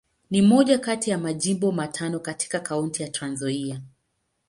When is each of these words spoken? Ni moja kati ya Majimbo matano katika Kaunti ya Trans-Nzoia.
Ni 0.29 0.41
moja 0.41 0.77
kati 0.79 1.09
ya 1.09 1.17
Majimbo 1.17 1.71
matano 1.71 2.19
katika 2.19 2.59
Kaunti 2.59 3.03
ya 3.03 3.09
Trans-Nzoia. 3.09 3.81